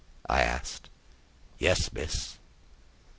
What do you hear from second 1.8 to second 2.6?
miss."